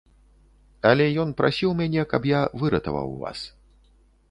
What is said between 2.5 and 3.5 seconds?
выратаваў вас.